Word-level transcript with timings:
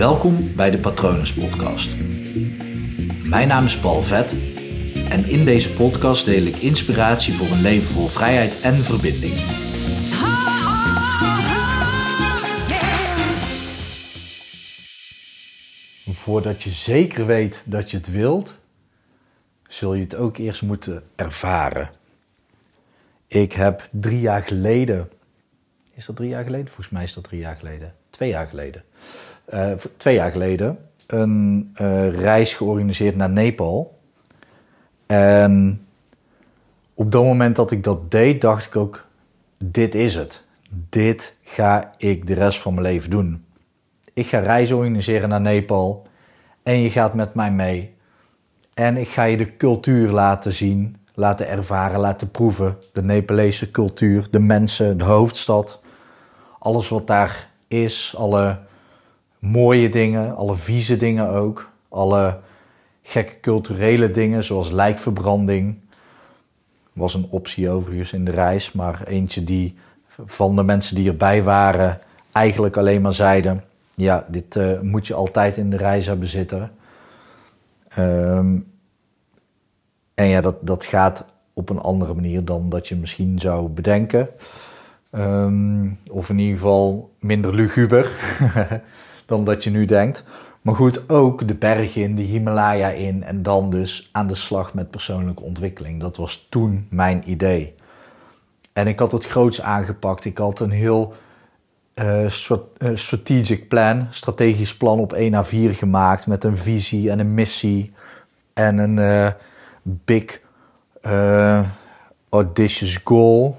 Welkom 0.00 0.54
bij 0.56 0.70
de 0.70 0.78
Patronus 0.78 1.34
Podcast. 1.34 1.96
Mijn 3.24 3.48
naam 3.48 3.64
is 3.64 3.78
Paul 3.78 4.02
Vet 4.02 4.32
en 5.08 5.24
in 5.24 5.44
deze 5.44 5.72
podcast 5.72 6.24
deel 6.24 6.42
ik 6.42 6.56
inspiratie 6.56 7.34
voor 7.34 7.46
een 7.46 7.60
leven 7.60 7.86
vol 7.86 8.06
vrijheid 8.06 8.60
en 8.60 8.74
verbinding. 8.74 9.34
Voordat 16.14 16.62
je 16.62 16.70
zeker 16.70 17.26
weet 17.26 17.62
dat 17.66 17.90
je 17.90 17.96
het 17.96 18.10
wilt, 18.10 18.54
zul 19.68 19.94
je 19.94 20.02
het 20.02 20.14
ook 20.14 20.36
eerst 20.36 20.62
moeten 20.62 21.02
ervaren. 21.16 21.90
Ik 23.26 23.52
heb 23.52 23.88
drie 23.90 24.20
jaar 24.20 24.42
geleden, 24.42 25.10
is 25.94 26.06
dat 26.06 26.16
drie 26.16 26.28
jaar 26.28 26.44
geleden? 26.44 26.66
Volgens 26.66 26.90
mij 26.90 27.02
is 27.02 27.14
dat 27.14 27.24
drie 27.24 27.40
jaar 27.40 27.56
geleden, 27.56 27.94
twee 28.10 28.30
jaar 28.30 28.46
geleden, 28.46 28.84
uh, 29.54 29.72
twee 29.96 30.14
jaar 30.14 30.30
geleden 30.30 30.78
een 31.06 31.70
uh, 31.80 32.10
reis 32.10 32.54
georganiseerd 32.54 33.16
naar 33.16 33.30
Nepal. 33.30 33.98
En 35.06 35.84
op 36.94 37.12
dat 37.12 37.22
moment 37.22 37.56
dat 37.56 37.70
ik 37.70 37.84
dat 37.84 38.10
deed, 38.10 38.40
dacht 38.40 38.66
ik 38.66 38.76
ook: 38.76 39.06
dit 39.58 39.94
is 39.94 40.14
het. 40.14 40.42
Dit 40.88 41.34
ga 41.42 41.94
ik 41.96 42.26
de 42.26 42.34
rest 42.34 42.58
van 42.58 42.74
mijn 42.74 42.86
leven 42.86 43.10
doen. 43.10 43.44
Ik 44.12 44.26
ga 44.26 44.38
reizen 44.38 44.76
organiseren 44.76 45.28
naar 45.28 45.40
Nepal 45.40 46.06
en 46.62 46.78
je 46.78 46.90
gaat 46.90 47.14
met 47.14 47.34
mij 47.34 47.52
mee. 47.52 47.94
En 48.74 48.96
ik 48.96 49.08
ga 49.08 49.24
je 49.24 49.36
de 49.36 49.56
cultuur 49.56 50.10
laten 50.10 50.52
zien, 50.52 50.96
laten 51.14 51.48
ervaren, 51.48 52.00
laten 52.00 52.30
proeven. 52.30 52.76
De 52.92 53.02
Nepalese 53.02 53.70
cultuur, 53.70 54.28
de 54.30 54.38
mensen, 54.38 54.98
de 54.98 55.04
hoofdstad. 55.04 55.80
Alles 56.58 56.88
wat 56.88 57.06
daar 57.06 57.48
is, 57.68 58.14
alle 58.16 58.58
mooie 59.40 59.88
dingen, 59.88 60.36
alle 60.36 60.56
vieze 60.56 60.96
dingen 60.96 61.28
ook. 61.28 61.68
Alle 61.88 62.38
gekke 63.02 63.40
culturele 63.40 64.10
dingen, 64.10 64.44
zoals 64.44 64.70
lijkverbranding. 64.70 65.78
Was 66.92 67.14
een 67.14 67.26
optie 67.30 67.70
overigens 67.70 68.12
in 68.12 68.24
de 68.24 68.30
reis, 68.30 68.72
maar 68.72 69.02
eentje 69.06 69.44
die 69.44 69.74
van 70.26 70.56
de 70.56 70.62
mensen 70.62 70.94
die 70.94 71.08
erbij 71.08 71.42
waren 71.42 72.00
eigenlijk 72.32 72.76
alleen 72.76 73.02
maar 73.02 73.12
zeiden: 73.12 73.64
ja, 73.94 74.26
dit 74.28 74.56
uh, 74.56 74.80
moet 74.80 75.06
je 75.06 75.14
altijd 75.14 75.56
in 75.56 75.70
de 75.70 75.76
reis 75.76 76.06
hebben 76.06 76.28
zitten. 76.28 76.70
Um, 77.98 78.66
en 80.14 80.26
ja, 80.26 80.40
dat, 80.40 80.56
dat 80.60 80.84
gaat 80.84 81.24
op 81.52 81.68
een 81.68 81.78
andere 81.78 82.14
manier 82.14 82.44
dan 82.44 82.68
dat 82.68 82.88
je 82.88 82.96
misschien 82.96 83.38
zou 83.38 83.68
bedenken. 83.68 84.28
Um, 85.12 85.98
of 86.10 86.28
in 86.28 86.38
ieder 86.38 86.56
geval 86.56 87.10
minder 87.18 87.54
luguber 87.54 88.10
dan 89.30 89.44
dat 89.44 89.64
je 89.64 89.70
nu 89.70 89.84
denkt. 89.84 90.24
Maar 90.60 90.74
goed, 90.74 91.08
ook 91.08 91.48
de 91.48 91.54
bergen 91.54 92.02
in, 92.02 92.16
de 92.16 92.22
Himalaya 92.22 92.88
in 92.88 93.22
en 93.24 93.42
dan 93.42 93.70
dus 93.70 94.08
aan 94.12 94.26
de 94.26 94.34
slag 94.34 94.74
met 94.74 94.90
persoonlijke 94.90 95.42
ontwikkeling. 95.42 96.00
Dat 96.00 96.16
was 96.16 96.46
toen 96.50 96.86
mijn 96.90 97.22
idee. 97.30 97.74
En 98.72 98.86
ik 98.86 98.98
had 98.98 99.12
het 99.12 99.26
groots 99.26 99.62
aangepakt. 99.62 100.24
Ik 100.24 100.38
had 100.38 100.60
een 100.60 100.70
heel 100.70 101.14
uh, 101.94 102.30
strategic 102.94 103.68
plan, 103.68 104.06
strategisch 104.10 104.76
plan 104.76 104.98
op 104.98 105.12
1 105.12 105.34
à 105.34 105.42
4 105.42 105.74
gemaakt 105.74 106.26
met 106.26 106.44
een 106.44 106.56
visie 106.56 107.10
en 107.10 107.18
een 107.18 107.34
missie 107.34 107.92
en 108.52 108.78
een 108.78 108.96
uh, 108.96 109.30
big 109.82 110.40
uh, 111.06 111.66
audacious 112.28 113.00
goal. 113.04 113.56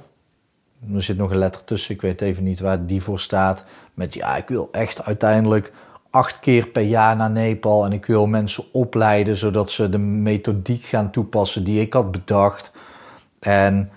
Er 0.93 1.03
zit 1.03 1.17
nog 1.17 1.31
een 1.31 1.37
letter 1.37 1.63
tussen, 1.63 1.95
ik 1.95 2.01
weet 2.01 2.21
even 2.21 2.43
niet 2.43 2.59
waar 2.59 2.85
die 2.85 3.03
voor 3.03 3.19
staat. 3.19 3.65
Met 3.93 4.13
ja, 4.13 4.35
ik 4.35 4.47
wil 4.47 4.69
echt 4.71 5.03
uiteindelijk 5.03 5.71
acht 6.09 6.39
keer 6.39 6.67
per 6.67 6.81
jaar 6.81 7.15
naar 7.15 7.29
Nepal 7.29 7.85
en 7.85 7.91
ik 7.91 8.05
wil 8.05 8.27
mensen 8.27 8.63
opleiden 8.71 9.37
zodat 9.37 9.71
ze 9.71 9.89
de 9.89 9.97
methodiek 9.97 10.85
gaan 10.85 11.11
toepassen 11.11 11.63
die 11.63 11.81
ik 11.81 11.93
had 11.93 12.11
bedacht. 12.11 12.71
En 13.39 13.91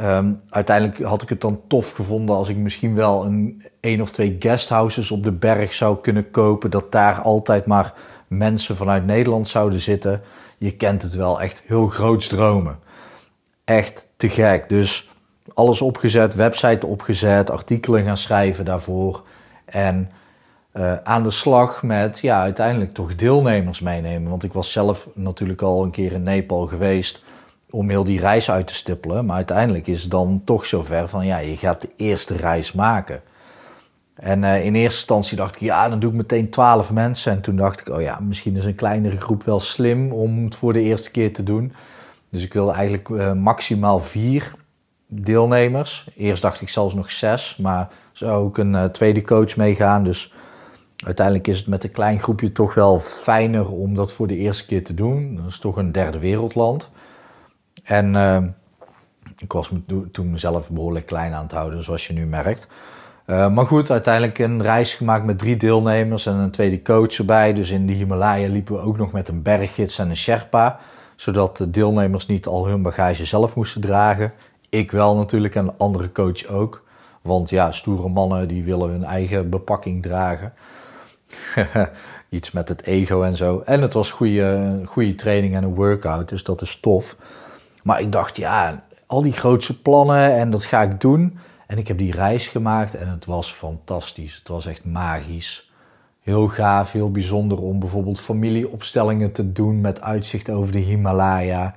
um, 0.00 0.40
uiteindelijk 0.50 1.02
had 1.02 1.22
ik 1.22 1.28
het 1.28 1.40
dan 1.40 1.60
tof 1.66 1.92
gevonden 1.92 2.36
als 2.36 2.48
ik 2.48 2.56
misschien 2.56 2.94
wel 2.94 3.24
een 3.24 3.64
één 3.80 4.00
of 4.00 4.10
twee 4.10 4.36
guesthouses 4.38 5.10
op 5.10 5.24
de 5.24 5.32
berg 5.32 5.72
zou 5.72 6.00
kunnen 6.00 6.30
kopen. 6.30 6.70
Dat 6.70 6.92
daar 6.92 7.20
altijd 7.20 7.66
maar 7.66 7.94
mensen 8.26 8.76
vanuit 8.76 9.06
Nederland 9.06 9.48
zouden 9.48 9.80
zitten. 9.80 10.22
Je 10.58 10.70
kent 10.70 11.02
het 11.02 11.14
wel, 11.14 11.40
echt 11.40 11.62
heel 11.66 11.86
groots 11.86 12.26
dromen. 12.26 12.78
Echt 13.64 14.06
te 14.16 14.28
gek. 14.28 14.68
Dus 14.68 15.08
alles 15.54 15.80
opgezet, 15.80 16.34
website 16.34 16.86
opgezet, 16.86 17.50
artikelen 17.50 18.04
gaan 18.04 18.16
schrijven 18.16 18.64
daarvoor. 18.64 19.22
En 19.64 20.10
uh, 20.76 20.92
aan 21.02 21.22
de 21.22 21.30
slag 21.30 21.82
met 21.82 22.18
ja, 22.18 22.40
uiteindelijk 22.40 22.92
toch 22.92 23.14
deelnemers 23.14 23.80
meenemen. 23.80 24.30
Want 24.30 24.42
ik 24.42 24.52
was 24.52 24.72
zelf 24.72 25.08
natuurlijk 25.14 25.62
al 25.62 25.82
een 25.82 25.90
keer 25.90 26.12
in 26.12 26.22
Nepal 26.22 26.66
geweest 26.66 27.24
om 27.70 27.90
heel 27.90 28.04
die 28.04 28.20
reis 28.20 28.50
uit 28.50 28.66
te 28.66 28.74
stippelen. 28.74 29.26
Maar 29.26 29.36
uiteindelijk 29.36 29.86
is 29.86 30.02
het 30.02 30.10
dan 30.10 30.42
toch 30.44 30.66
zover 30.66 31.08
van 31.08 31.26
ja, 31.26 31.38
je 31.38 31.56
gaat 31.56 31.80
de 31.80 31.90
eerste 31.96 32.36
reis 32.36 32.72
maken. 32.72 33.22
En 34.14 34.42
uh, 34.42 34.64
in 34.64 34.74
eerste 34.74 34.98
instantie 34.98 35.36
dacht 35.36 35.54
ik, 35.54 35.60
ja, 35.60 35.88
dan 35.88 36.00
doe 36.00 36.10
ik 36.10 36.16
meteen 36.16 36.50
twaalf 36.50 36.92
mensen. 36.92 37.32
En 37.32 37.40
toen 37.40 37.56
dacht 37.56 37.80
ik, 37.80 37.88
oh 37.88 38.00
ja, 38.00 38.20
misschien 38.20 38.56
is 38.56 38.64
een 38.64 38.74
kleinere 38.74 39.16
groep 39.16 39.44
wel 39.44 39.60
slim 39.60 40.12
om 40.12 40.44
het 40.44 40.56
voor 40.56 40.72
de 40.72 40.80
eerste 40.80 41.10
keer 41.10 41.32
te 41.32 41.42
doen. 41.42 41.72
Dus 42.28 42.42
ik 42.42 42.52
wilde 42.52 42.72
eigenlijk 42.72 43.08
uh, 43.08 43.32
maximaal 43.32 44.00
vier 44.00 44.54
deelnemers. 45.06 46.08
Eerst 46.16 46.42
dacht 46.42 46.60
ik 46.60 46.68
zelfs 46.68 46.94
nog 46.94 47.10
zes, 47.10 47.56
maar 47.56 47.88
zou 48.12 48.44
ook 48.44 48.58
een 48.58 48.72
uh, 48.72 48.84
tweede 48.84 49.22
coach 49.22 49.56
meegaan. 49.56 50.04
Dus 50.04 50.32
uiteindelijk 50.96 51.46
is 51.46 51.58
het 51.58 51.66
met 51.66 51.84
een 51.84 51.90
klein 51.90 52.20
groepje 52.20 52.52
toch 52.52 52.74
wel 52.74 53.00
fijner 53.00 53.70
om 53.70 53.94
dat 53.94 54.12
voor 54.12 54.26
de 54.26 54.36
eerste 54.36 54.66
keer 54.66 54.84
te 54.84 54.94
doen. 54.94 55.36
Dat 55.36 55.46
is 55.46 55.58
toch 55.58 55.76
een 55.76 55.92
derde 55.92 56.18
wereldland. 56.18 56.90
En 57.84 58.14
ik 59.38 59.52
was 59.52 59.70
me 59.70 60.08
toen 60.10 60.30
mezelf 60.30 60.70
behoorlijk 60.70 61.06
klein 61.06 61.32
aan 61.32 61.42
het 61.42 61.52
houden, 61.52 61.84
zoals 61.84 62.06
je 62.06 62.12
nu 62.12 62.26
merkt. 62.26 62.68
Uh, 63.26 63.50
maar 63.54 63.66
goed, 63.66 63.90
uiteindelijk 63.90 64.38
een 64.38 64.62
reis 64.62 64.94
gemaakt 64.94 65.24
met 65.24 65.38
drie 65.38 65.56
deelnemers 65.56 66.26
en 66.26 66.34
een 66.34 66.50
tweede 66.50 66.82
coach 66.82 67.12
erbij. 67.12 67.52
Dus 67.52 67.70
in 67.70 67.86
de 67.86 67.92
Himalaya 67.92 68.48
liepen 68.48 68.74
we 68.74 68.80
ook 68.80 68.96
nog 68.96 69.12
met 69.12 69.28
een 69.28 69.42
berggids 69.42 69.98
en 69.98 70.10
een 70.10 70.16
Sherpa. 70.16 70.78
Zodat 71.16 71.56
de 71.56 71.70
deelnemers 71.70 72.26
niet 72.26 72.46
al 72.46 72.66
hun 72.66 72.82
bagage 72.82 73.24
zelf 73.24 73.54
moesten 73.54 73.80
dragen. 73.80 74.32
Ik 74.68 74.90
wel 74.90 75.16
natuurlijk 75.16 75.54
en 75.54 75.64
de 75.64 75.74
andere 75.76 76.12
coach 76.12 76.46
ook. 76.46 76.84
Want 77.22 77.50
ja, 77.50 77.72
stoere 77.72 78.08
mannen 78.08 78.48
die 78.48 78.64
willen 78.64 78.90
hun 78.90 79.04
eigen 79.04 79.50
bepakking 79.50 80.02
dragen. 80.02 80.52
Iets 82.28 82.50
met 82.50 82.68
het 82.68 82.82
ego 82.82 83.22
en 83.22 83.36
zo. 83.36 83.62
En 83.64 83.82
het 83.82 83.92
was 83.92 84.10
goede, 84.10 84.80
goede 84.84 85.14
training 85.14 85.54
en 85.54 85.64
een 85.64 85.74
workout, 85.74 86.28
dus 86.28 86.44
dat 86.44 86.62
is 86.62 86.80
tof. 86.80 87.16
Maar 87.82 88.00
ik 88.00 88.12
dacht, 88.12 88.36
ja, 88.36 88.84
al 89.06 89.22
die 89.22 89.32
grootse 89.32 89.80
plannen 89.80 90.32
en 90.32 90.50
dat 90.50 90.64
ga 90.64 90.82
ik 90.82 91.00
doen. 91.00 91.38
En 91.66 91.78
ik 91.78 91.88
heb 91.88 91.98
die 91.98 92.12
reis 92.12 92.46
gemaakt 92.46 92.94
en 92.94 93.08
het 93.08 93.24
was 93.24 93.52
fantastisch. 93.52 94.36
Het 94.36 94.48
was 94.48 94.66
echt 94.66 94.84
magisch. 94.84 95.70
Heel 96.22 96.48
gaaf, 96.48 96.92
heel 96.92 97.10
bijzonder 97.10 97.62
om 97.62 97.78
bijvoorbeeld 97.78 98.20
familieopstellingen 98.20 99.32
te 99.32 99.52
doen 99.52 99.80
met 99.80 100.00
uitzicht 100.00 100.50
over 100.50 100.72
de 100.72 100.78
Himalaya. 100.78 101.74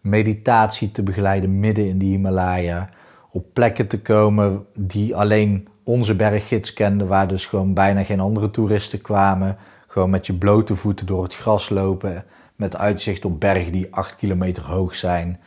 Meditatie 0.00 0.92
te 0.92 1.02
begeleiden 1.02 1.60
midden 1.60 1.86
in 1.86 1.98
de 1.98 2.04
Himalaya. 2.04 2.88
Op 3.30 3.44
plekken 3.52 3.86
te 3.86 4.00
komen 4.00 4.66
die 4.74 5.16
alleen 5.16 5.68
onze 5.82 6.14
berggids 6.14 6.72
kenden, 6.72 7.06
waar 7.06 7.28
dus 7.28 7.46
gewoon 7.46 7.74
bijna 7.74 8.04
geen 8.04 8.20
andere 8.20 8.50
toeristen 8.50 9.00
kwamen. 9.00 9.56
Gewoon 9.86 10.10
met 10.10 10.26
je 10.26 10.34
blote 10.34 10.76
voeten 10.76 11.06
door 11.06 11.22
het 11.22 11.34
gras 11.34 11.68
lopen. 11.68 12.24
Met 12.56 12.76
uitzicht 12.76 13.24
op 13.24 13.40
bergen 13.40 13.72
die 13.72 13.94
acht 13.94 14.16
kilometer 14.16 14.62
hoog 14.64 14.94
zijn. 14.94 15.40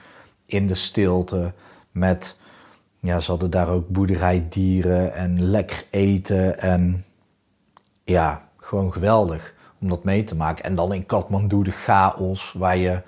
In 0.45 0.67
de 0.67 0.75
stilte. 0.75 1.51
Met 1.91 2.37
ja, 2.99 3.19
ze 3.19 3.31
hadden 3.31 3.49
daar 3.49 3.69
ook 3.69 3.87
boerderijdieren 3.87 5.13
en 5.13 5.41
lekker 5.41 5.85
eten. 5.89 6.59
En 6.59 7.05
ja, 8.03 8.47
gewoon 8.57 8.93
geweldig 8.93 9.53
om 9.79 9.89
dat 9.89 10.03
mee 10.03 10.23
te 10.23 10.35
maken. 10.35 10.63
En 10.63 10.75
dan 10.75 10.93
in 10.93 11.05
Kathmandu 11.05 11.63
de 11.63 11.71
chaos, 11.71 12.53
waar 12.57 12.77
je 12.77 13.01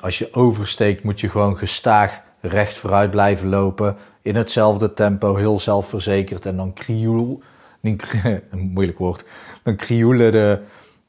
als 0.00 0.18
je 0.18 0.34
oversteekt 0.34 1.02
moet 1.02 1.20
je 1.20 1.28
gewoon 1.28 1.56
gestaag 1.56 2.22
recht 2.40 2.76
vooruit 2.76 3.10
blijven 3.10 3.48
lopen. 3.48 3.96
In 4.22 4.36
hetzelfde 4.36 4.94
tempo, 4.94 5.36
heel 5.36 5.58
zelfverzekerd. 5.58 6.46
En 6.46 6.56
dan 6.56 6.72
krioel, 6.72 7.42
moeilijk 8.50 8.98
woord, 8.98 9.24
dan 9.62 9.76
krioelen 9.76 10.32
de, 10.32 10.60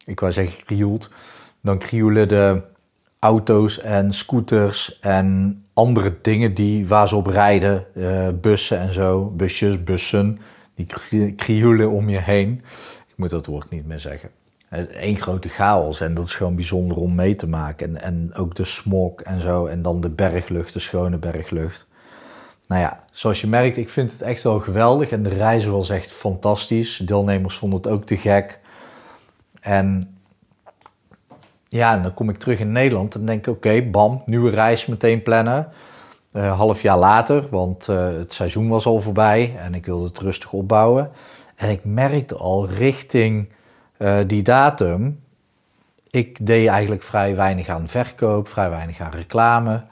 ik 0.06 0.20
wou 0.20 0.32
zeggen 0.32 0.66
krioelt, 0.66 1.10
dan 1.62 1.78
krioelen 1.78 2.28
de 2.28 2.62
auto's 3.20 3.80
en 3.80 4.14
scooters 4.14 5.00
en 5.00 5.62
andere 5.74 6.18
dingen 6.22 6.54
die, 6.54 6.88
waar 6.88 7.08
ze 7.08 7.16
op 7.16 7.28
rijden, 7.28 7.86
uh, 7.94 8.28
bussen 8.42 8.80
en 8.80 8.94
zo, 8.94 9.26
busjes, 9.26 9.84
bussen, 9.84 10.40
die 10.76 10.86
krioelen 11.36 11.90
om 11.90 12.10
je 12.10 12.20
heen. 12.20 12.64
Ik 13.08 13.14
moet 13.16 13.30
dat 13.30 13.46
woord 13.46 13.70
niet 13.70 13.86
meer 13.86 14.00
zeggen. 14.00 14.30
Eén 14.70 15.18
grote 15.18 15.50
chaos 15.50 16.02
en 16.02 16.14
dat 16.14 16.26
is 16.26 16.36
gewoon 16.36 16.56
bijzonder 16.56 16.98
om 16.98 17.16
mee 17.16 17.36
te 17.36 17.48
maken. 17.48 17.96
En, 17.96 18.02
en 18.02 18.36
ook 18.36 18.56
de 18.56 18.66
smog 18.66 19.22
en 19.22 19.42
zo 19.42 19.66
en 19.66 19.82
dan 19.82 20.02
de 20.02 20.10
berglucht, 20.10 20.74
de 20.74 20.80
schone 20.80 21.18
berglucht. 21.18 21.88
Nou 22.68 22.82
ja, 22.82 23.04
zoals 23.12 23.42
je 23.42 23.48
merkt, 23.48 23.78
ik 23.78 23.90
vind 23.90 24.12
het 24.12 24.22
echt 24.22 24.44
wel 24.44 24.60
geweldig 24.60 25.10
en 25.10 25.24
de 25.24 25.30
reizen 25.30 25.72
was 25.72 25.90
echt 25.90 26.12
fantastisch. 26.12 26.98
deelnemers 26.98 27.58
vonden 27.58 27.80
het 27.80 27.88
ook 27.88 28.06
te 28.06 28.18
gek. 28.18 28.60
En 29.62 30.18
ja, 31.68 31.94
en 31.94 32.04
dan 32.04 32.14
kom 32.14 32.30
ik 32.30 32.38
terug 32.38 32.60
in 32.60 32.72
Nederland 32.72 33.16
en 33.16 33.26
denk 33.26 33.48
ik, 33.48 33.54
oké, 33.54 33.82
bam, 33.82 34.22
nieuwe 34.26 34.50
reis 34.50 34.86
meteen 34.86 35.24
plannen. 35.24 35.68
Uh, 36.34 36.58
half 36.58 36.82
jaar 36.82 36.98
later, 36.98 37.48
want 37.50 37.88
uh, 37.88 38.08
het 38.18 38.34
seizoen 38.34 38.68
was 38.68 38.86
al 38.86 39.02
voorbij 39.02 39.56
en 39.58 39.74
ik 39.74 39.86
wilde 39.86 40.08
het 40.08 40.20
rustig 40.20 40.52
opbouwen. 40.52 41.12
En 41.56 41.70
ik 41.70 41.86
merkte 41.86 42.36
al 42.36 42.68
richting 42.68 43.50
uh, 43.98 44.20
die 44.28 44.44
datum, 44.44 45.20
ik 46.10 46.46
deed 46.46 46.68
eigenlijk 46.68 47.04
vrij 47.04 47.36
weinig 47.36 47.68
aan 47.68 47.88
verkoop, 47.88 48.48
vrij 48.48 48.70
weinig 48.70 49.00
aan 49.00 49.12
reclame. 49.12 49.84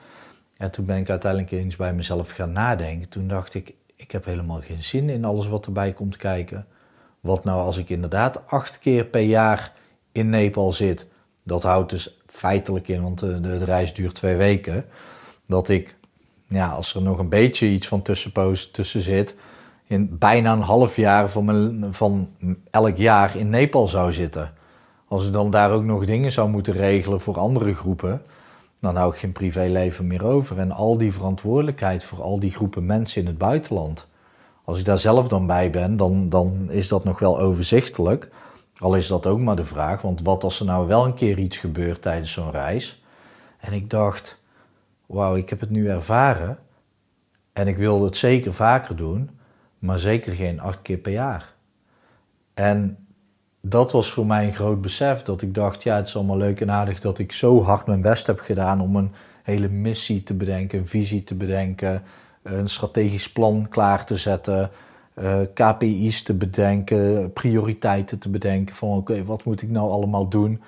En 0.57 0.72
toen 0.72 0.86
ben 0.86 0.98
ik 0.98 1.10
uiteindelijk 1.10 1.52
eens 1.52 1.75
bij 1.75 1.94
mezelf 1.94 2.30
gaan 2.30 2.52
nadenken. 2.52 3.10
Toen 3.10 3.28
dacht 3.28 3.54
ik, 3.54 3.74
ik 3.96 4.12
heb 4.12 4.25
helemaal 4.25 4.62
geen 4.62 4.84
zin 4.84 5.10
in 5.10 5.25
alles 5.25 5.48
wat 5.48 5.66
erbij 5.66 5.94
komt 5.94 6.18
kijken. 6.18 6.66
Wat 7.19 7.44
nou 7.44 7.62
als 7.62 7.78
ik 7.78 7.90
inderdaad 7.90 8.48
acht 8.48 8.80
keer 8.80 9.06
per 9.06 9.22
jaar 9.22 9.74
in 10.12 10.30
Nepal 10.30 10.72
zit. 10.72 11.07
Dat 11.44 11.63
houdt 11.63 11.90
dus 11.90 12.18
feitelijk 12.28 12.88
in, 12.88 13.02
want 13.02 13.19
de, 13.19 13.40
de, 13.42 13.63
reis 13.63 13.94
duurt 13.94 14.16
twee 14.16 14.36
weken. 14.36 14.86
Dat 15.46 15.69
ik, 15.69 15.96
ja, 16.48 16.69
als 16.69 16.94
er 16.94 17.02
nog 17.02 17.19
een 17.19 17.30
beetje 17.30 17.68
iets 17.68 17.88
van 17.88 18.02
tussenpoos 18.02 18.72
tussen 18.72 19.02
zit, 19.02 19.36
in 19.88 20.18
bijna 20.18 20.54
een 20.54 20.62
half 20.62 20.96
jaar 20.96 21.30
van, 21.30 21.46
mijn, 21.46 21.94
van 21.94 22.30
elk 22.72 22.98
jaar 22.98 23.36
in 23.36 23.50
Nepal 23.50 23.88
zou 23.88 24.14
zitten. 24.14 24.54
Als 25.08 25.28
ik 25.28 25.34
dan 25.34 25.50
daar 25.50 25.72
ook 25.72 25.84
nog 25.84 26.06
dingen 26.06 26.32
zou 26.32 26.50
moeten 26.50 26.74
regelen 26.74 27.22
voor 27.22 27.38
andere 27.38 27.74
groepen, 27.74 28.22
dan 28.80 28.96
hou 28.96 29.14
ik 29.14 29.20
geen 29.20 29.32
privéleven 29.32 30.08
meer 30.08 30.26
over. 30.26 30.60
En 30.60 30.72
al 30.72 30.98
die 30.98 31.14
verantwoordelijkheid 31.14 32.04
voor 32.04 32.22
al 32.22 32.40
die 32.40 32.52
groepen 32.52 32.86
mensen 32.86 33.22
in 33.22 33.28
het 33.28 33.38
buitenland. 33.38 34.08
Als 34.64 34.80
ik 34.80 34.86
daar 34.86 35.00
zelf 35.00 35.28
dan 35.28 35.48
bij 35.48 35.70
ben, 35.70 35.98
dan, 35.98 36.30
dan 36.30 36.68
is 36.70 36.88
dat 36.88 37.04
nog 37.04 37.20
wel 37.20 37.40
overzichtelijk. 37.40 38.30
Al 38.78 38.96
is 38.96 39.08
dat 39.08 39.28
ook 39.28 39.40
maar 39.40 39.56
de 39.56 39.66
vraag, 39.66 40.02
want 40.02 40.22
wat 40.22 40.44
als 40.44 40.60
er 40.60 40.66
nou 40.66 40.88
wel 40.88 41.06
een 41.06 41.14
keer 41.14 41.38
iets 41.38 41.58
gebeurt 41.58 42.02
tijdens 42.02 42.31
zo'n 42.31 42.52
reis? 42.52 43.04
En 43.60 43.74
ik 43.74 43.90
dacht, 43.90 44.42
wauw, 45.06 45.36
ik 45.36 45.50
heb 45.50 45.60
het 45.60 45.70
nu 45.70 45.90
ervaren 45.90 46.58
en 47.54 47.68
ik 47.68 47.78
wilde 47.78 48.06
het 48.06 48.18
zeker 48.18 48.54
vaker 48.54 48.96
doen, 48.96 49.30
maar 49.80 50.00
zeker 50.00 50.33
geen 50.33 50.60
acht 50.60 50.81
keer 50.81 50.98
per 50.98 51.12
jaar. 51.12 51.54
En 52.54 52.98
dat 53.62 53.92
was 53.92 54.12
voor 54.12 54.25
mij 54.25 54.45
een 54.45 54.54
groot 54.54 54.81
besef. 54.81 55.22
Dat 55.22 55.42
ik 55.42 55.54
dacht, 55.54 55.83
ja, 55.83 55.95
het 55.95 56.07
is 56.07 56.16
allemaal 56.16 56.38
leuk 56.38 56.62
en 56.62 56.72
aardig 56.72 57.00
dat 57.00 57.19
ik 57.19 57.31
zo 57.31 57.63
hard 57.63 57.88
mijn 57.88 58.01
best 58.01 58.27
heb 58.27 58.39
gedaan 58.39 58.81
om 58.81 58.95
een 58.95 59.12
hele 59.44 59.69
missie 59.69 60.24
te 60.24 60.33
bedenken, 60.33 60.80
een 60.80 60.88
visie 60.88 61.24
te 61.24 61.36
bedenken, 61.36 62.04
een 62.44 62.69
strategisch 62.69 63.31
plan 63.31 63.68
klaar 63.69 64.06
te 64.06 64.18
zetten, 64.18 64.72
eh, 65.13 65.39
KPI's 65.54 66.24
te 66.24 66.33
bedenken, 66.33 67.33
prioriteiten 67.33 68.19
te 68.19 68.30
bedenken 68.30 68.75
van 68.75 68.98
oké, 68.98 69.24
wat 69.24 69.44
moet 69.44 69.62
ik 69.62 69.69
nou 69.69 69.92
allemaal 69.92 70.28
doen? 70.28 70.62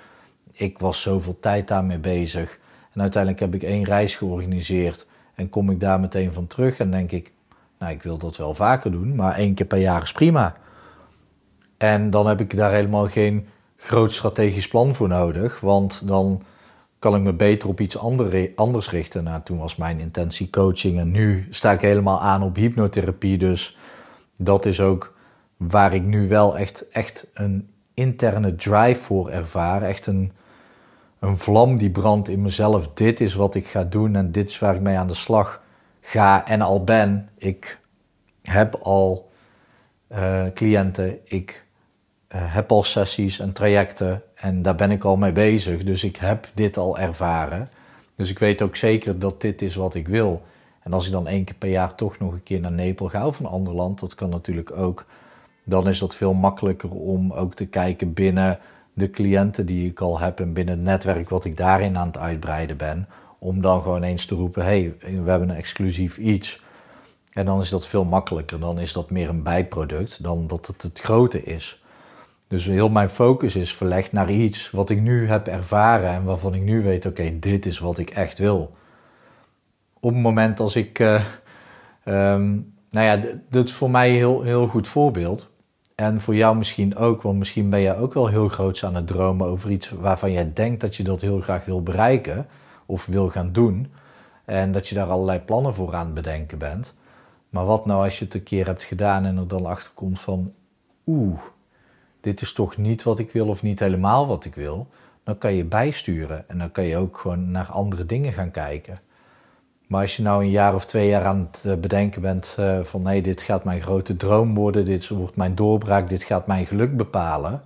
Ik 0.52 0.78
was 0.78 1.00
zoveel 1.00 1.38
tijd 1.40 1.68
daarmee 1.68 1.98
bezig. 1.98 2.58
En 2.92 3.00
uiteindelijk 3.00 3.42
heb 3.42 3.54
ik 3.54 3.62
één 3.62 3.84
reis 3.84 4.16
georganiseerd 4.16 5.06
en 5.34 5.48
kom 5.48 5.70
ik 5.70 5.80
daar 5.80 6.00
meteen 6.00 6.32
van 6.32 6.46
terug 6.46 6.78
en 6.78 6.90
denk 6.90 7.12
ik, 7.12 7.32
nou, 7.78 7.92
ik 7.92 8.02
wil 8.02 8.18
dat 8.18 8.36
wel 8.36 8.54
vaker 8.54 8.90
doen, 8.90 9.14
maar 9.14 9.34
één 9.34 9.54
keer 9.54 9.66
per 9.66 9.78
jaar 9.78 10.02
is 10.02 10.12
prima. 10.12 10.56
En 11.76 12.10
dan 12.10 12.26
heb 12.26 12.40
ik 12.40 12.56
daar 12.56 12.72
helemaal 12.72 13.08
geen 13.08 13.48
groot 13.76 14.12
strategisch 14.12 14.68
plan 14.68 14.94
voor 14.94 15.08
nodig, 15.08 15.60
want 15.60 16.00
dan 16.04 16.42
kan 16.98 17.14
ik 17.14 17.22
me 17.22 17.32
beter 17.32 17.68
op 17.68 17.80
iets 17.80 17.98
anders 18.54 18.90
richten. 18.90 19.24
Nou, 19.24 19.42
toen 19.42 19.58
was 19.58 19.76
mijn 19.76 20.00
intentie 20.00 20.50
coaching 20.50 20.98
en 20.98 21.10
nu 21.10 21.46
sta 21.50 21.72
ik 21.72 21.80
helemaal 21.80 22.20
aan 22.20 22.42
op 22.42 22.56
hypnotherapie. 22.56 23.38
Dus 23.38 23.76
dat 24.36 24.66
is 24.66 24.80
ook 24.80 25.14
waar 25.56 25.94
ik 25.94 26.02
nu 26.02 26.28
wel 26.28 26.58
echt, 26.58 26.88
echt 26.88 27.26
een 27.34 27.68
interne 27.94 28.54
drive 28.54 29.00
voor 29.00 29.30
ervaar. 29.30 29.82
Echt 29.82 30.06
een, 30.06 30.32
een 31.18 31.38
vlam 31.38 31.76
die 31.76 31.90
brandt 31.90 32.28
in 32.28 32.42
mezelf. 32.42 32.88
Dit 32.94 33.20
is 33.20 33.34
wat 33.34 33.54
ik 33.54 33.66
ga 33.66 33.84
doen 33.84 34.16
en 34.16 34.32
dit 34.32 34.50
is 34.50 34.58
waar 34.58 34.74
ik 34.74 34.80
mee 34.80 34.96
aan 34.96 35.08
de 35.08 35.14
slag 35.14 35.62
ga 36.08 36.46
en 36.46 36.60
al 36.60 36.84
ben. 36.84 37.28
Ik 37.36 37.78
heb 38.42 38.74
al 38.74 39.30
uh, 40.12 40.46
cliënten. 40.54 41.18
Ik 41.24 41.64
uh, 42.34 42.54
heb 42.54 42.70
al 42.72 42.82
sessies 42.82 43.38
en 43.38 43.52
trajecten 43.52 44.22
en 44.34 44.62
daar 44.62 44.74
ben 44.74 44.90
ik 44.90 45.04
al 45.04 45.16
mee 45.16 45.32
bezig. 45.32 45.84
Dus 45.84 46.04
ik 46.04 46.16
heb 46.16 46.48
dit 46.54 46.76
al 46.76 46.98
ervaren. 46.98 47.68
Dus 48.14 48.30
ik 48.30 48.38
weet 48.38 48.62
ook 48.62 48.76
zeker 48.76 49.18
dat 49.18 49.40
dit 49.40 49.62
is 49.62 49.74
wat 49.74 49.94
ik 49.94 50.08
wil. 50.08 50.42
En 50.82 50.92
als 50.92 51.06
ik 51.06 51.12
dan 51.12 51.26
één 51.26 51.44
keer 51.44 51.54
per 51.54 51.68
jaar 51.68 51.94
toch 51.94 52.18
nog 52.18 52.32
een 52.32 52.42
keer 52.42 52.60
naar 52.60 52.72
Nepal 52.72 53.08
ga 53.08 53.26
of 53.26 53.38
een 53.38 53.46
ander 53.46 53.74
land, 53.74 54.00
dat 54.00 54.14
kan 54.14 54.28
natuurlijk 54.28 54.76
ook. 54.76 55.04
Dan 55.64 55.88
is 55.88 55.98
dat 55.98 56.14
veel 56.14 56.32
makkelijker 56.32 56.90
om 56.90 57.32
ook 57.32 57.54
te 57.54 57.66
kijken 57.66 58.12
binnen 58.12 58.58
de 58.92 59.10
cliënten 59.10 59.66
die 59.66 59.90
ik 59.90 60.00
al 60.00 60.18
heb 60.18 60.40
en 60.40 60.52
binnen 60.52 60.74
het 60.74 60.84
netwerk 60.84 61.28
wat 61.28 61.44
ik 61.44 61.56
daarin 61.56 61.98
aan 61.98 62.06
het 62.06 62.18
uitbreiden 62.18 62.76
ben. 62.76 63.08
Om 63.38 63.60
dan 63.60 63.82
gewoon 63.82 64.02
eens 64.02 64.26
te 64.26 64.34
roepen: 64.34 64.64
hey, 64.64 64.94
we 65.00 65.30
hebben 65.30 65.48
een 65.48 65.56
exclusief 65.56 66.18
iets. 66.18 66.60
En 67.32 67.44
dan 67.44 67.60
is 67.60 67.68
dat 67.68 67.86
veel 67.86 68.04
makkelijker. 68.04 68.60
Dan 68.60 68.78
is 68.78 68.92
dat 68.92 69.10
meer 69.10 69.28
een 69.28 69.42
bijproduct 69.42 70.22
dan 70.22 70.46
dat 70.46 70.66
het 70.66 70.82
het 70.82 71.00
grote 71.00 71.42
is. 71.44 71.82
Dus 72.48 72.64
heel 72.64 72.88
mijn 72.88 73.10
focus 73.10 73.56
is 73.56 73.74
verlegd 73.74 74.12
naar 74.12 74.30
iets 74.30 74.70
wat 74.70 74.90
ik 74.90 75.00
nu 75.00 75.28
heb 75.28 75.46
ervaren 75.46 76.10
en 76.10 76.24
waarvan 76.24 76.54
ik 76.54 76.62
nu 76.62 76.82
weet: 76.82 77.06
oké, 77.06 77.38
dit 77.38 77.66
is 77.66 77.78
wat 77.78 77.98
ik 77.98 78.10
echt 78.10 78.38
wil. 78.38 78.76
Op 80.00 80.12
het 80.12 80.22
moment 80.22 80.60
als 80.60 80.76
ik. 80.76 80.98
Uh, 80.98 81.22
nou 82.90 83.06
ja, 83.06 83.20
dit 83.50 83.64
is 83.64 83.72
voor 83.72 83.90
mij 83.90 84.08
een 84.08 84.16
heel, 84.16 84.42
heel 84.42 84.66
goed 84.66 84.88
voorbeeld. 84.88 85.50
En 85.94 86.20
voor 86.20 86.34
jou 86.34 86.56
misschien 86.56 86.96
ook, 86.96 87.22
want 87.22 87.38
misschien 87.38 87.70
ben 87.70 87.80
je 87.80 87.96
ook 87.96 88.14
wel 88.14 88.26
heel 88.26 88.48
groots 88.48 88.84
aan 88.84 88.94
het 88.94 89.06
dromen 89.06 89.46
over 89.46 89.70
iets 89.70 89.90
waarvan 89.90 90.32
jij 90.32 90.52
denkt 90.54 90.80
dat 90.80 90.96
je 90.96 91.02
dat 91.02 91.20
heel 91.20 91.40
graag 91.40 91.64
wil 91.64 91.82
bereiken 91.82 92.46
of 92.88 93.06
wil 93.06 93.28
gaan 93.28 93.52
doen. 93.52 93.92
En 94.44 94.72
dat 94.72 94.88
je 94.88 94.94
daar 94.94 95.08
allerlei 95.08 95.38
plannen 95.38 95.74
voor 95.74 95.94
aan 95.94 96.04
het 96.04 96.14
bedenken 96.14 96.58
bent. 96.58 96.94
Maar 97.48 97.64
wat 97.64 97.86
nou 97.86 98.04
als 98.04 98.18
je 98.18 98.24
het 98.24 98.34
een 98.34 98.42
keer 98.42 98.66
hebt 98.66 98.82
gedaan 98.82 99.24
en 99.24 99.36
er 99.36 99.48
dan 99.48 99.66
achter 99.66 99.90
komt 99.94 100.20
van, 100.20 100.52
oeh, 101.06 101.40
dit 102.20 102.40
is 102.40 102.52
toch 102.52 102.76
niet 102.76 103.02
wat 103.02 103.18
ik 103.18 103.32
wil 103.32 103.48
of 103.48 103.62
niet 103.62 103.78
helemaal 103.78 104.26
wat 104.26 104.44
ik 104.44 104.54
wil, 104.54 104.86
dan 105.24 105.38
kan 105.38 105.52
je 105.52 105.64
bijsturen 105.64 106.48
en 106.48 106.58
dan 106.58 106.72
kan 106.72 106.84
je 106.84 106.96
ook 106.96 107.18
gewoon 107.18 107.50
naar 107.50 107.66
andere 107.66 108.06
dingen 108.06 108.32
gaan 108.32 108.50
kijken. 108.50 108.98
Maar 109.86 110.00
als 110.00 110.16
je 110.16 110.22
nou 110.22 110.42
een 110.42 110.50
jaar 110.50 110.74
of 110.74 110.86
twee 110.86 111.08
jaar 111.08 111.24
aan 111.24 111.48
het 111.50 111.64
eh, 111.64 111.74
bedenken 111.74 112.22
bent 112.22 112.56
uh, 112.60 112.80
van 112.82 113.02
nee, 113.02 113.22
dit 113.22 113.42
gaat 113.42 113.64
mijn 113.64 113.80
grote 113.80 114.16
droom 114.16 114.54
worden, 114.54 114.84
dit 114.84 115.08
wordt 115.08 115.36
mijn 115.36 115.54
doorbraak, 115.54 116.08
dit 116.08 116.22
gaat 116.22 116.46
mijn 116.46 116.66
geluk 116.66 116.96
bepalen. 116.96 117.62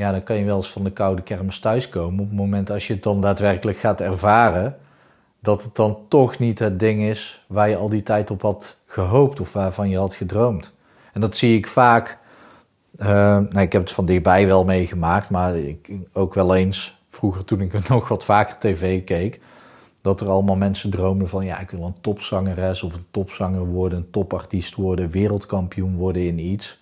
Ja, 0.00 0.12
dan 0.12 0.22
kan 0.22 0.36
je 0.36 0.44
wel 0.44 0.56
eens 0.56 0.70
van 0.70 0.84
de 0.84 0.92
koude 0.92 1.22
kermis 1.22 1.58
thuiskomen 1.58 2.20
op 2.20 2.28
het 2.28 2.36
moment 2.36 2.70
als 2.70 2.86
je 2.86 2.92
het 2.92 3.02
dan 3.02 3.20
daadwerkelijk 3.20 3.78
gaat 3.78 4.00
ervaren, 4.00 4.76
dat 5.40 5.62
het 5.62 5.76
dan 5.76 5.98
toch 6.08 6.38
niet 6.38 6.58
het 6.58 6.80
ding 6.80 7.02
is 7.02 7.44
waar 7.46 7.68
je 7.68 7.76
al 7.76 7.88
die 7.88 8.02
tijd 8.02 8.30
op 8.30 8.42
had 8.42 8.76
gehoopt 8.86 9.40
of 9.40 9.52
waarvan 9.52 9.88
je 9.88 9.98
had 9.98 10.14
gedroomd. 10.14 10.72
En 11.12 11.20
dat 11.20 11.36
zie 11.36 11.56
ik 11.56 11.66
vaak 11.66 12.18
uh, 13.00 13.06
nou, 13.06 13.60
ik 13.60 13.72
heb 13.72 13.82
het 13.82 13.92
van 13.92 14.04
dichtbij 14.04 14.46
wel 14.46 14.64
meegemaakt, 14.64 15.30
maar 15.30 15.56
ik, 15.56 15.90
ook 16.12 16.34
wel 16.34 16.54
eens, 16.54 16.98
vroeger 17.10 17.44
toen 17.44 17.60
ik 17.60 17.88
nog 17.88 18.08
wat 18.08 18.24
vaker 18.24 18.58
tv 18.58 19.04
keek, 19.04 19.40
dat 20.00 20.20
er 20.20 20.28
allemaal 20.28 20.56
mensen 20.56 20.90
droomden 20.90 21.28
van, 21.28 21.44
ja, 21.44 21.58
ik 21.58 21.70
wil 21.70 21.84
een 21.84 22.00
topzangeres 22.00 22.82
of 22.82 22.94
een 22.94 23.06
topzanger 23.10 23.64
worden, 23.64 23.98
een 23.98 24.10
topartiest 24.10 24.74
worden, 24.74 25.10
wereldkampioen 25.10 25.96
worden 25.96 26.26
in 26.26 26.38
iets. 26.38 26.78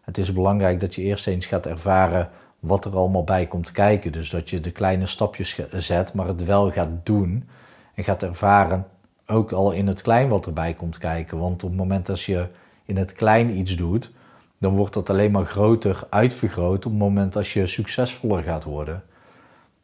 Het 0.00 0.18
is 0.18 0.32
belangrijk 0.32 0.80
dat 0.80 0.94
je 0.94 1.02
eerst 1.02 1.26
eens 1.26 1.46
gaat 1.46 1.66
ervaren 1.66 2.30
wat 2.62 2.84
er 2.84 2.96
allemaal 2.96 3.24
bij 3.24 3.46
komt 3.46 3.72
kijken. 3.72 4.12
Dus 4.12 4.30
dat 4.30 4.50
je 4.50 4.60
de 4.60 4.70
kleine 4.70 5.06
stapjes 5.06 5.60
zet, 5.72 6.12
maar 6.12 6.26
het 6.26 6.44
wel 6.44 6.70
gaat 6.70 6.88
doen 7.02 7.48
en 7.94 8.04
gaat 8.04 8.22
ervaren, 8.22 8.86
ook 9.26 9.52
al 9.52 9.72
in 9.72 9.86
het 9.86 10.02
klein 10.02 10.28
wat 10.28 10.46
erbij 10.46 10.74
komt 10.74 10.98
kijken. 10.98 11.38
Want 11.38 11.62
op 11.62 11.68
het 11.68 11.78
moment 11.78 12.06
dat 12.06 12.22
je 12.22 12.46
in 12.84 12.96
het 12.96 13.12
klein 13.12 13.56
iets 13.56 13.76
doet, 13.76 14.10
dan 14.58 14.76
wordt 14.76 14.94
dat 14.94 15.10
alleen 15.10 15.30
maar 15.30 15.44
groter 15.44 16.06
uitvergroot 16.10 16.86
op 16.86 16.90
het 16.90 17.00
moment 17.00 17.36
als 17.36 17.52
je 17.52 17.66
succesvoller 17.66 18.42
gaat 18.42 18.64
worden. 18.64 19.02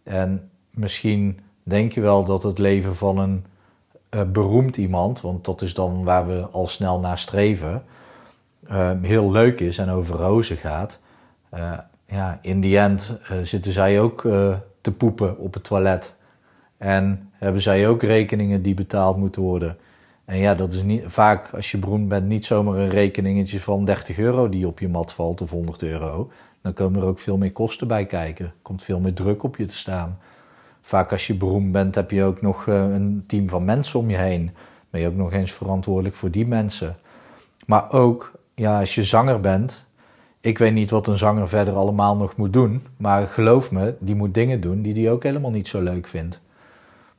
En 0.03 0.51
misschien 0.71 1.41
denk 1.63 1.93
je 1.93 2.01
wel 2.01 2.25
dat 2.25 2.43
het 2.43 2.59
leven 2.59 2.97
van 2.97 3.19
een 3.19 3.45
uh, 4.15 4.23
beroemd 4.23 4.77
iemand, 4.77 5.21
want 5.21 5.45
dat 5.45 5.63
is 5.63 5.75
dan 5.75 6.05
waar 6.05 6.27
we 6.27 6.47
al 6.51 6.67
snel 6.67 7.01
naar 7.01 7.19
streven, 7.19 7.85
uh, 8.71 8.91
heel 9.03 9.31
leuk 9.31 9.61
is 9.61 9.79
en 9.79 9.91
over 9.91 10.17
rozen 10.17 10.57
gaat. 10.57 10.99
Uh, 11.55 11.79
ja, 12.09 12.39
in 12.43 12.61
die 12.61 12.79
end 12.79 13.19
zitten 13.43 13.73
zij 13.73 14.01
ook 14.01 14.21
te 14.81 14.93
poepen 14.97 15.39
op 15.39 15.55
het 15.55 15.65
toilet. 15.65 16.15
En 16.77 17.31
hebben 17.33 17.63
zij 17.63 17.89
ook 17.89 18.03
rekeningen 18.03 18.63
die 18.63 18.75
betaald 18.75 19.17
moeten 19.17 19.43
worden. 19.43 19.77
En 20.25 20.39
ja, 20.39 20.55
dat 20.55 20.73
is 20.73 20.83
niet, 20.83 21.03
vaak 21.07 21.51
als 21.55 21.71
je 21.71 21.79
beroemd 21.79 22.09
bent 22.09 22.27
niet 22.27 22.47
zomaar 22.47 22.77
een 22.77 22.91
rekeningetje 22.91 23.61
van 23.61 23.85
30 23.85 24.19
euro 24.19 24.49
die 24.49 24.67
op 24.67 24.79
je 24.79 24.89
mat 24.89 25.13
valt 25.13 25.41
of 25.41 25.51
100 25.51 25.83
euro. 25.83 26.31
Dan 26.63 26.73
komen 26.73 27.01
er 27.01 27.07
ook 27.07 27.19
veel 27.19 27.37
meer 27.37 27.53
kosten 27.53 27.89
bij 27.89 28.07
kijken. 28.07 28.45
Er 28.45 28.55
komt 28.63 28.85
veel 28.85 29.01
meer 29.01 29.15
druk 29.15 29.43
op 29.43 29.57
je 29.57 29.65
te 29.65 29.77
staan. 29.77 30.19
Vaak 30.81 31.13
als 31.13 31.27
je 31.27 31.35
beroemd 31.35 31.73
bent 31.73 31.95
heb 31.95 32.11
je 32.11 32.25
ook 32.25 32.43
nog 32.43 32.67
eh, 32.67 32.75
een 32.75 33.25
team 33.27 33.49
van 33.49 33.65
mensen 33.65 33.99
om 33.99 34.11
je 34.11 34.17
heen. 34.17 34.51
Ben 34.91 35.01
je 35.01 35.07
ook 35.07 35.15
nog 35.15 35.33
eens 35.33 35.53
verantwoordelijk 35.53 36.15
voor 36.15 36.31
die 36.31 36.47
mensen. 36.47 36.97
Maar 37.67 37.93
ook 37.93 38.33
ja, 38.55 38.81
als 38.81 38.95
je 38.95 39.05
zanger 39.05 39.41
bent, 39.41 39.87
Ik 40.41 40.59
weet 40.59 40.73
niet 40.73 40.91
wat 40.91 41.07
een 41.07 41.19
zanger 41.19 41.49
verder 41.49 41.75
allemaal 41.75 42.17
nog 42.17 42.37
moet 42.37 42.53
doen. 42.53 42.83
Maar 42.97 43.27
geloof 43.27 43.71
me, 43.71 43.95
die 43.99 44.15
moet 44.15 44.35
dingen 44.35 44.61
doen 44.61 44.83
die 44.83 45.03
hij 45.03 45.13
ook 45.13 45.23
helemaal 45.23 45.51
niet 45.51 45.69
zo 45.69 45.81
leuk 45.81 46.07
vindt. 46.07 46.41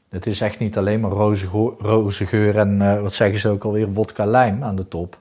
Het 0.10 0.28
is 0.28 0.42
echt 0.42 0.60
niet 0.60 0.78
alleen 0.78 1.00
maar 1.00 1.12
roze, 1.12 2.26
geur 2.26 2.58
en 2.58 2.82
uh, 2.82 3.02
wat 3.02 3.14
zeggen 3.14 3.40
ze 3.40 3.50
ook 3.50 3.64
alweer, 3.64 3.94
wodka 3.94 4.26
lijm 4.26 4.64
aan 4.64 4.76
de 4.76 4.88
top. 4.88 5.18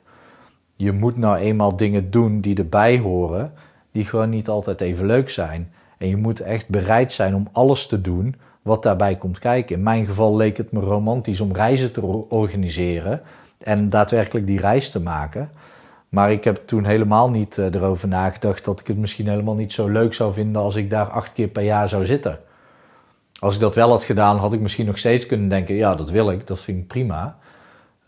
Je 0.76 0.92
moet 0.92 1.16
nou 1.16 1.36
eenmaal 1.36 1.76
dingen 1.76 2.10
doen 2.10 2.40
die 2.40 2.56
erbij 2.56 2.98
horen, 2.98 3.52
die 3.92 4.04
gewoon 4.04 4.30
niet 4.30 4.48
altijd 4.48 4.80
even 4.80 5.06
leuk 5.06 5.30
zijn. 5.30 5.72
En 5.98 6.08
je 6.08 6.16
moet 6.16 6.40
echt 6.40 6.68
bereid 6.68 7.12
zijn 7.12 7.34
om 7.34 7.48
alles 7.52 7.86
te 7.86 8.00
doen 8.00 8.34
wat 8.62 8.82
daarbij 8.82 9.16
komt 9.16 9.38
kijken. 9.38 9.76
In 9.76 9.82
mijn 9.82 10.06
geval 10.06 10.36
leek 10.36 10.56
het 10.56 10.72
me 10.72 10.80
romantisch 10.80 11.40
om 11.40 11.52
reizen 11.52 11.92
te 11.92 12.02
organiseren 12.28 13.20
en 13.58 13.90
daadwerkelijk 13.90 14.46
die 14.46 14.60
reis 14.60 14.90
te 14.90 15.00
maken. 15.00 15.50
Maar 16.08 16.32
ik 16.32 16.44
heb 16.44 16.66
toen 16.66 16.84
helemaal 16.84 17.30
niet 17.30 17.58
eh, 17.58 17.74
erover 17.74 18.08
nagedacht 18.08 18.64
dat 18.64 18.80
ik 18.80 18.86
het 18.86 18.96
misschien 18.96 19.28
helemaal 19.28 19.54
niet 19.54 19.72
zo 19.72 19.88
leuk 19.88 20.14
zou 20.14 20.32
vinden 20.32 20.62
als 20.62 20.76
ik 20.76 20.90
daar 20.90 21.06
acht 21.06 21.32
keer 21.32 21.48
per 21.48 21.62
jaar 21.62 21.88
zou 21.88 22.04
zitten. 22.04 22.38
Als 23.38 23.54
ik 23.54 23.60
dat 23.60 23.74
wel 23.74 23.90
had 23.90 24.04
gedaan, 24.04 24.36
had 24.36 24.52
ik 24.52 24.60
misschien 24.60 24.86
nog 24.86 24.98
steeds 24.98 25.26
kunnen 25.26 25.48
denken: 25.48 25.74
ja, 25.74 25.94
dat 25.94 26.10
wil 26.10 26.30
ik, 26.30 26.46
dat 26.46 26.60
vind 26.60 26.78
ik 26.78 26.86
prima. 26.86 27.38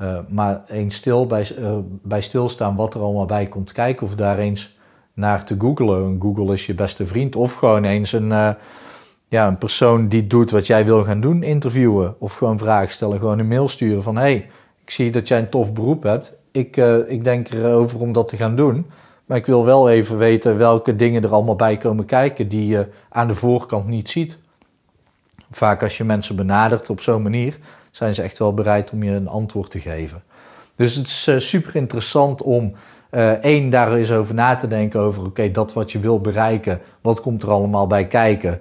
Uh, 0.00 0.18
maar 0.28 0.62
eens 0.68 0.94
stil 0.94 1.26
bij, 1.26 1.48
uh, 1.58 1.76
bij 2.02 2.20
stilstaan 2.20 2.76
wat 2.76 2.94
er 2.94 3.00
allemaal 3.00 3.26
bij 3.26 3.46
komt 3.46 3.72
kijken, 3.72 4.06
of 4.06 4.14
daar 4.14 4.38
eens 4.38 4.76
naar 5.12 5.44
te 5.44 5.56
googlen. 5.58 6.18
Google 6.20 6.52
is 6.52 6.66
je 6.66 6.74
beste 6.74 7.06
vriend, 7.06 7.36
of 7.36 7.54
gewoon 7.54 7.84
eens 7.84 8.12
een, 8.12 8.28
ja, 9.28 9.46
een 9.46 9.58
persoon 9.58 10.08
die 10.08 10.26
doet 10.26 10.50
wat 10.50 10.66
jij 10.66 10.84
wil 10.84 11.04
gaan 11.04 11.20
doen, 11.20 11.42
interviewen. 11.42 12.14
Of 12.18 12.34
gewoon 12.34 12.58
vragen 12.58 12.92
stellen, 12.92 13.18
gewoon 13.18 13.38
een 13.38 13.48
mail 13.48 13.68
sturen 13.68 14.02
van: 14.02 14.16
hey, 14.16 14.50
ik 14.84 14.90
zie 14.90 15.10
dat 15.10 15.28
jij 15.28 15.38
een 15.38 15.48
tof 15.48 15.72
beroep 15.72 16.02
hebt. 16.02 16.38
Ik, 16.50 16.76
ik 17.08 17.24
denk 17.24 17.48
erover 17.50 18.00
om 18.00 18.12
dat 18.12 18.28
te 18.28 18.36
gaan 18.36 18.56
doen. 18.56 18.86
Maar 19.30 19.38
ik 19.38 19.46
wil 19.46 19.64
wel 19.64 19.90
even 19.90 20.18
weten 20.18 20.58
welke 20.58 20.96
dingen 20.96 21.22
er 21.22 21.32
allemaal 21.32 21.56
bij 21.56 21.76
komen 21.76 22.04
kijken 22.04 22.48
die 22.48 22.66
je 22.66 22.86
aan 23.08 23.28
de 23.28 23.34
voorkant 23.34 23.86
niet 23.86 24.08
ziet. 24.08 24.38
Vaak 25.50 25.82
als 25.82 25.96
je 25.96 26.04
mensen 26.04 26.36
benadert 26.36 26.90
op 26.90 27.00
zo'n 27.00 27.22
manier, 27.22 27.58
zijn 27.90 28.14
ze 28.14 28.22
echt 28.22 28.38
wel 28.38 28.54
bereid 28.54 28.90
om 28.90 29.02
je 29.02 29.10
een 29.10 29.28
antwoord 29.28 29.70
te 29.70 29.80
geven. 29.80 30.22
Dus 30.76 30.94
het 30.94 31.06
is 31.06 31.28
uh, 31.28 31.38
super 31.38 31.76
interessant 31.76 32.42
om 32.42 32.72
uh, 33.10 33.30
één, 33.30 33.70
daar 33.70 33.92
eens 33.92 34.12
over 34.12 34.34
na 34.34 34.56
te 34.56 34.68
denken 34.68 35.00
over, 35.00 35.24
oké, 35.24 35.50
dat 35.50 35.72
wat 35.72 35.92
je 35.92 35.98
wil 35.98 36.20
bereiken, 36.20 36.80
wat 37.00 37.20
komt 37.20 37.42
er 37.42 37.50
allemaal 37.50 37.86
bij 37.86 38.06
kijken? 38.06 38.60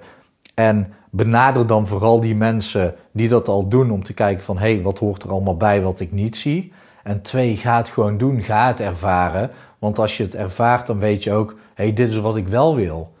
En 0.54 0.92
benader 1.10 1.66
dan 1.66 1.86
vooral 1.86 2.20
die 2.20 2.34
mensen 2.34 2.94
die 3.12 3.28
dat 3.28 3.48
al 3.48 3.68
doen 3.68 3.90
om 3.90 4.02
te 4.02 4.12
kijken 4.12 4.44
van, 4.44 4.58
hé, 4.58 4.74
hey, 4.74 4.82
wat 4.82 4.98
hoort 4.98 5.22
er 5.22 5.30
allemaal 5.30 5.56
bij 5.56 5.82
wat 5.82 6.00
ik 6.00 6.12
niet 6.12 6.36
zie? 6.36 6.72
En 7.02 7.22
twee, 7.22 7.56
ga 7.56 7.76
het 7.76 7.88
gewoon 7.88 8.18
doen, 8.18 8.42
ga 8.42 8.66
het 8.66 8.80
ervaren. 8.80 9.50
Want 9.78 9.98
als 9.98 10.16
je 10.16 10.22
het 10.22 10.34
ervaart, 10.34 10.86
dan 10.86 10.98
weet 10.98 11.22
je 11.24 11.32
ook, 11.32 11.50
hé, 11.50 11.84
hey, 11.84 11.92
dit 11.92 12.10
is 12.10 12.18
wat 12.18 12.36
ik 12.36 12.48
wel 12.48 12.76
wil. 12.76 13.12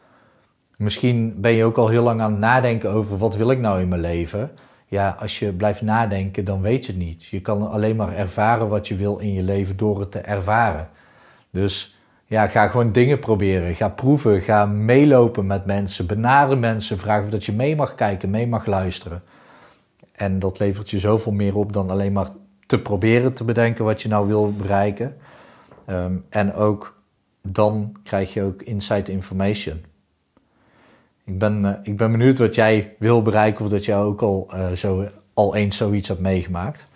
Misschien 0.76 1.40
ben 1.40 1.52
je 1.52 1.64
ook 1.64 1.76
al 1.76 1.88
heel 1.88 2.02
lang 2.02 2.20
aan 2.20 2.30
het 2.30 2.40
nadenken 2.40 2.90
over 2.90 3.18
wat 3.18 3.36
wil 3.36 3.50
ik 3.50 3.58
nou 3.58 3.80
in 3.80 3.88
mijn 3.88 4.00
leven. 4.00 4.50
Ja, 4.86 5.16
als 5.20 5.38
je 5.38 5.52
blijft 5.52 5.82
nadenken, 5.82 6.44
dan 6.44 6.60
weet 6.60 6.86
je 6.86 6.92
het 6.92 7.00
niet. 7.00 7.24
Je 7.24 7.40
kan 7.40 7.70
alleen 7.70 7.96
maar 7.96 8.14
ervaren 8.14 8.68
wat 8.68 8.88
je 8.88 8.96
wil 8.96 9.18
in 9.18 9.32
je 9.32 9.42
leven 9.42 9.76
door 9.76 10.00
het 10.00 10.10
te 10.10 10.18
ervaren. 10.18 10.88
Dus 11.50 11.98
ja, 12.26 12.46
ga 12.46 12.68
gewoon 12.68 12.92
dingen 12.92 13.18
proberen. 13.18 13.74
Ga 13.74 13.88
proeven. 13.88 14.40
Ga 14.40 14.66
meelopen 14.66 15.46
met 15.46 15.64
mensen. 15.64 16.06
Benader 16.06 16.58
mensen. 16.58 16.98
Vraag 16.98 17.22
of 17.22 17.30
dat 17.30 17.44
je 17.44 17.52
mee 17.52 17.76
mag 17.76 17.94
kijken, 17.94 18.30
mee 18.30 18.46
mag 18.46 18.66
luisteren. 18.66 19.22
En 20.12 20.38
dat 20.38 20.58
levert 20.58 20.90
je 20.90 20.98
zoveel 20.98 21.32
meer 21.32 21.56
op 21.56 21.72
dan 21.72 21.90
alleen 21.90 22.12
maar 22.12 22.28
te 22.70 22.78
proberen 22.78 23.32
te 23.32 23.44
bedenken 23.44 23.84
wat 23.84 24.02
je 24.02 24.08
nou 24.08 24.26
wil 24.26 24.52
bereiken. 24.52 25.16
Ehm, 25.84 26.14
en 26.28 26.54
ook 26.54 26.94
dan 27.42 27.96
krijg 28.04 28.32
je 28.32 28.42
ook 28.42 28.62
insight 28.62 29.08
information. 29.08 29.80
Ik 31.24 31.38
ben, 31.38 31.64
uh, 31.64 31.70
ik 31.82 31.96
ben 31.96 32.10
benieuwd 32.10 32.38
wat 32.38 32.54
jij 32.54 32.94
wil 32.98 33.22
bereiken 33.22 33.64
of 33.64 33.70
dat 33.70 33.84
jij 33.84 33.96
ook 33.96 34.22
al, 34.22 34.48
uh, 34.54 34.70
zo, 34.70 35.04
al 35.34 35.54
eens 35.54 35.76
zoiets 35.76 36.08
hebt 36.08 36.20
meegemaakt. 36.20 36.86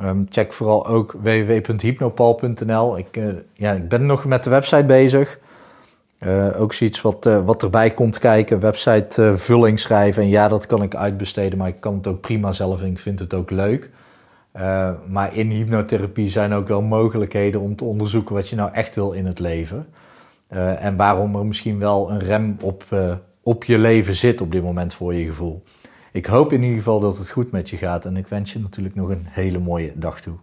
Um, 0.00 0.26
check 0.30 0.52
vooral 0.52 0.86
ook 0.86 1.12
www.hypnopal.nl. 1.22 2.98
Ik, 2.98 3.16
uh, 3.16 3.34
ja, 3.52 3.72
ik 3.72 3.88
ben 3.88 4.06
nog 4.06 4.24
met 4.24 4.44
de 4.44 4.50
website 4.50 4.84
bezig. 4.84 5.38
ook 6.56 6.72
zoiets 6.72 7.00
wat, 7.00 7.24
wat 7.44 7.62
erbij 7.62 7.90
komt 7.90 8.18
kijken. 8.18 8.60
Website 8.60 9.32
vulling 9.36 9.80
schrijven. 9.80 10.22
En 10.22 10.28
ja, 10.28 10.48
dat 10.48 10.66
kan 10.66 10.82
ik 10.82 10.94
uitbesteden, 10.94 11.58
maar 11.58 11.68
ik 11.68 11.80
kan 11.80 11.94
het 11.94 12.06
ook 12.06 12.20
prima 12.20 12.52
zelf 12.52 12.80
en 12.80 12.86
ik 12.86 12.98
vind 12.98 13.18
het 13.18 13.34
ook 13.34 13.50
leuk. 13.50 13.90
Maar 15.08 15.36
in 15.36 15.50
hypnotherapie 15.50 16.30
zijn 16.30 16.52
ook 16.52 16.68
wel 16.68 16.82
mogelijkheden 16.82 17.60
om 17.60 17.76
te 17.76 17.84
onderzoeken 17.84 18.34
wat 18.34 18.48
je 18.48 18.56
nou 18.56 18.72
echt 18.72 18.94
wil 18.94 19.12
in 19.12 19.26
het 19.26 19.38
leven. 19.38 19.86
en 20.78 20.96
waarom 20.96 21.36
er 21.36 21.46
misschien 21.46 21.78
wel 21.78 22.10
een 22.10 22.18
rem 22.18 22.56
op 22.60 22.84
op 23.42 23.64
je 23.64 23.78
leven 23.78 24.14
zit 24.14 24.40
op 24.40 24.52
dit 24.52 24.62
moment 24.62 24.94
voor 24.94 25.14
je 25.14 25.24
gevoel. 25.24 25.62
Ik 26.12 26.26
hoop 26.26 26.52
in 26.52 26.62
ieder 26.62 26.76
geval 26.76 27.00
dat 27.00 27.18
het 27.18 27.30
goed 27.30 27.50
met 27.50 27.70
je 27.70 27.76
gaat 27.76 28.04
en 28.04 28.16
ik 28.16 28.26
wens 28.26 28.52
je 28.52 28.58
natuurlijk 28.58 28.94
nog 28.94 29.08
een 29.08 29.26
hele 29.28 29.58
mooie 29.58 29.92
dag 29.94 30.20
toe. 30.20 30.34